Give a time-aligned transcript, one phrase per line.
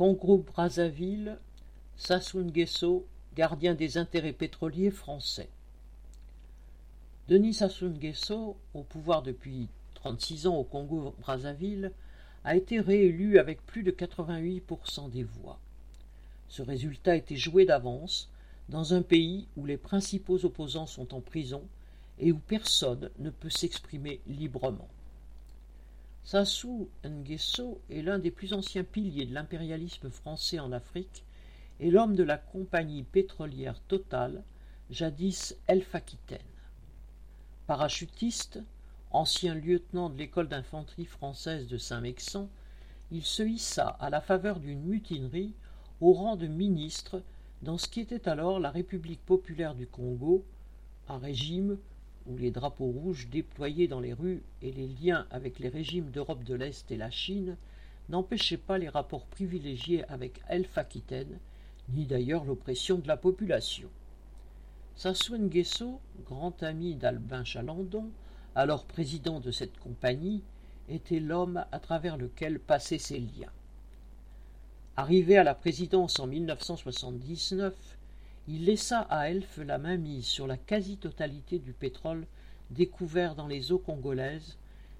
[0.00, 1.36] Congo-Brazzaville,
[1.98, 3.04] Sassou Nguesso,
[3.36, 5.50] gardien des intérêts pétroliers français.
[7.28, 11.92] Denis Sassou Nguesso, au pouvoir depuis 36 ans au Congo-Brazzaville,
[12.44, 15.58] a été réélu avec plus de 88% des voix.
[16.48, 18.30] Ce résultat était joué d'avance
[18.70, 21.62] dans un pays où les principaux opposants sont en prison
[22.18, 24.88] et où personne ne peut s'exprimer librement.
[26.22, 31.24] Sassou Nguesso est l'un des plus anciens piliers de l'impérialisme français en Afrique
[31.80, 34.42] et l'homme de la compagnie pétrolière Total,
[34.90, 36.38] jadis Elf Aquitaine.
[37.66, 38.60] Parachutiste,
[39.10, 42.48] ancien lieutenant de l'école d'infanterie française de Saint-Mexan,
[43.10, 45.54] il se hissa à la faveur d'une mutinerie
[46.00, 47.22] au rang de ministre
[47.62, 50.44] dans ce qui était alors la République populaire du Congo,
[51.08, 51.78] un régime
[52.26, 56.44] où les drapeaux rouges déployés dans les rues et les liens avec les régimes d'Europe
[56.44, 57.56] de l'Est et la Chine
[58.08, 61.38] n'empêchaient pas les rapports privilégiés avec Elf Aquitaine,
[61.88, 63.88] ni d'ailleurs l'oppression de la population.
[64.96, 68.10] Sassou Nguesso, grand ami d'Albin Chalandon,
[68.54, 70.42] alors président de cette compagnie,
[70.88, 73.52] était l'homme à travers lequel passaient ces liens.
[74.96, 77.74] Arrivé à la présidence en 1979,
[78.48, 82.26] il laissa à Elf la mainmise sur la quasi-totalité du pétrole
[82.70, 84.56] découvert dans les eaux congolaises,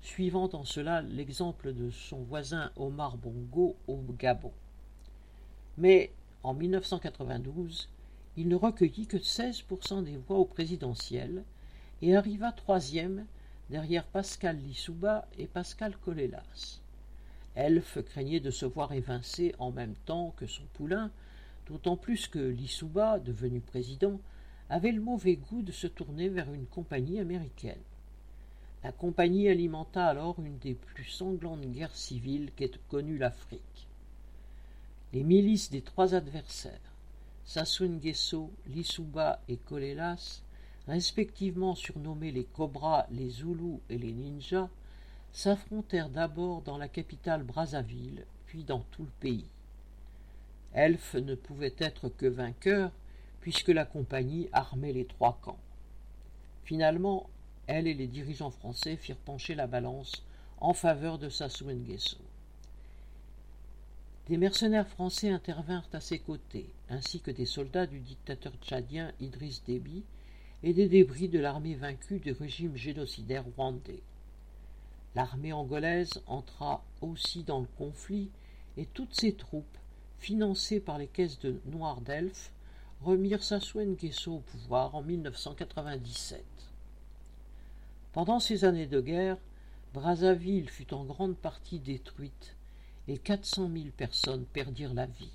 [0.00, 4.52] suivant en cela l'exemple de son voisin Omar Bongo au Gabon.
[5.78, 6.12] Mais
[6.42, 7.88] en 1992,
[8.36, 11.44] il ne recueillit que 16% des voix au présidentiel
[12.02, 13.26] et arriva troisième
[13.70, 16.80] derrière Pascal Lissouba et Pascal Colélas.
[17.54, 21.10] Elf craignait de se voir évincé en même temps que son poulain,
[21.66, 24.20] d'autant plus que Lissouba, devenu président,
[24.68, 27.82] avait le mauvais goût de se tourner vers une compagnie américaine.
[28.82, 33.88] La compagnie alimenta alors une des plus sanglantes guerres civiles qu'ait connues l'Afrique.
[35.12, 36.92] Les milices des trois adversaires,
[37.44, 40.42] Sassou Nguesso, Lissouba et Kolelas,
[40.86, 44.68] respectivement surnommés les Cobras, les Zoulous et les Ninjas,
[45.32, 49.46] s'affrontèrent d'abord dans la capitale Brazzaville, puis dans tout le pays.
[50.74, 52.90] Elf ne pouvait être que vainqueur,
[53.40, 55.58] puisque la compagnie armait les trois camps.
[56.64, 57.28] Finalement,
[57.66, 60.24] elle et les dirigeants français firent pencher la balance
[60.58, 62.18] en faveur de Sassou Nguesso.
[64.28, 69.62] Des mercenaires français intervinrent à ses côtés, ainsi que des soldats du dictateur tchadien Idriss
[69.64, 70.02] Déby
[70.62, 74.02] et des débris de l'armée vaincue du régime génocidaire rwandais.
[75.14, 78.30] L'armée angolaise entra aussi dans le conflit
[78.78, 79.78] et toutes ses troupes,
[80.24, 82.50] financées par les caisses de Noir d'Elf,
[83.02, 86.42] remirent Sassou Nguesso au pouvoir en 1997.
[88.14, 89.36] Pendant ces années de guerre,
[89.92, 92.56] Brazzaville fut en grande partie détruite
[93.06, 95.34] et 400 000 personnes perdirent la vie.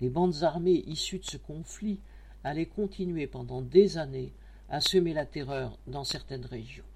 [0.00, 2.00] Les bandes armées issues de ce conflit
[2.44, 4.32] allaient continuer pendant des années
[4.70, 6.86] à semer la terreur dans certaines régions.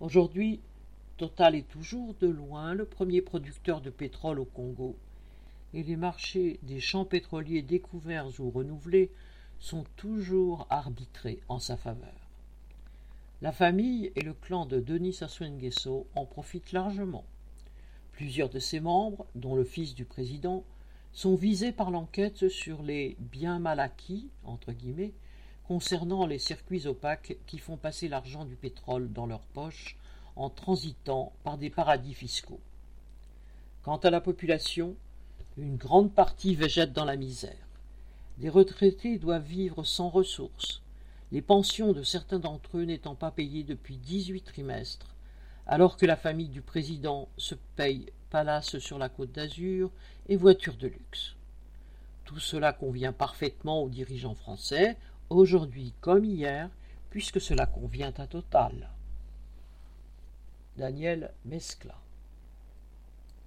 [0.00, 0.60] Aujourd'hui,
[1.16, 4.96] Total est toujours de loin le premier producteur de pétrole au Congo,
[5.74, 9.10] et les marchés des champs pétroliers découverts ou renouvelés
[9.58, 12.14] sont toujours arbitrés en sa faveur.
[13.42, 17.24] La famille et le clan de Denis Sassou Nguesso en profitent largement.
[18.12, 20.64] Plusieurs de ses membres, dont le fils du président,
[21.12, 25.12] sont visés par l'enquête sur les biens mal acquis, entre guillemets,
[25.66, 29.96] concernant les circuits opaques qui font passer l'argent du pétrole dans leurs poches
[30.36, 32.60] en transitant par des paradis fiscaux.
[33.82, 34.96] Quant à la population,
[35.56, 37.68] une grande partie végète dans la misère.
[38.38, 40.82] Les retraités doivent vivre sans ressources,
[41.30, 45.14] les pensions de certains d'entre eux n'étant pas payées depuis dix-huit trimestres,
[45.66, 49.90] alors que la famille du président se paye palace sur la côte d'Azur
[50.28, 51.36] et voitures de luxe.
[52.24, 54.96] Tout cela convient parfaitement aux dirigeants français,
[55.30, 56.68] aujourd'hui comme hier,
[57.10, 58.90] puisque cela convient à Total.
[60.76, 61.94] Daniel Mescla